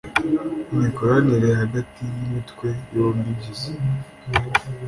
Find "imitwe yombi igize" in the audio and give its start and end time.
2.25-3.69